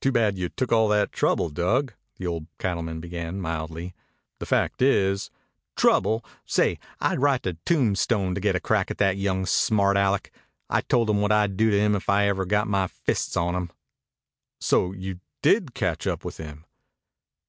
[0.00, 3.92] "Too bad you took all that trouble, Dug," the old cattleman began mildly.
[4.38, 5.32] "The fact is"
[5.76, 6.24] "Trouble.
[6.46, 10.30] Say, I'd ride to Tombstone to get a crack at that young smart Aleck.
[10.70, 13.56] I told him what I'd do to him if I ever got my fists on
[13.56, 13.70] him."
[14.60, 16.64] "So you did catch up with him."